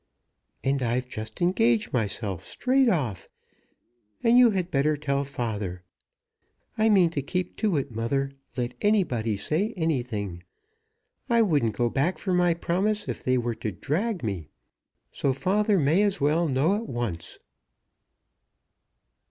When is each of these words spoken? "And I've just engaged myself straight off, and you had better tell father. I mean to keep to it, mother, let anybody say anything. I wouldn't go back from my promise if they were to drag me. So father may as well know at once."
"And 0.63 0.81
I've 0.81 1.07
just 1.07 1.43
engaged 1.43 1.93
myself 1.93 2.43
straight 2.43 2.89
off, 2.89 3.29
and 4.23 4.35
you 4.35 4.49
had 4.49 4.71
better 4.71 4.97
tell 4.97 5.23
father. 5.23 5.83
I 6.75 6.89
mean 6.89 7.11
to 7.11 7.21
keep 7.21 7.55
to 7.57 7.77
it, 7.77 7.91
mother, 7.91 8.31
let 8.57 8.73
anybody 8.81 9.37
say 9.37 9.75
anything. 9.77 10.41
I 11.29 11.43
wouldn't 11.43 11.75
go 11.77 11.87
back 11.87 12.17
from 12.17 12.37
my 12.37 12.55
promise 12.55 13.07
if 13.07 13.23
they 13.23 13.37
were 13.37 13.53
to 13.53 13.71
drag 13.71 14.23
me. 14.23 14.47
So 15.11 15.33
father 15.33 15.77
may 15.77 16.01
as 16.01 16.19
well 16.19 16.47
know 16.47 16.73
at 16.73 16.87
once." 16.89 17.37